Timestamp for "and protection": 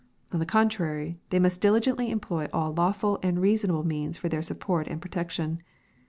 4.87-5.61